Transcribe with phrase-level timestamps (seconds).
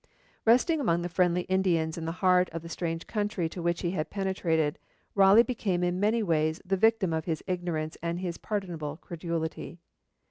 [0.45, 3.91] Resting among the friendly Indians in the heart of the strange country to which he
[3.91, 4.79] had penetrated,
[5.13, 9.77] Raleigh became in many ways the victim of his ignorance and his pardonable credulity.